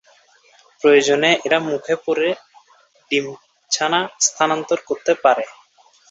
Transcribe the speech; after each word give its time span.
প্রয়োজনে 0.83 1.29
এরা 1.45 1.59
মুখে 1.67 1.93
পুরে 2.03 2.29
ডিম-ছানা 3.11 3.99
স্থানান্তর 4.25 4.79
করতে 4.89 5.13
পারে। 5.23 5.45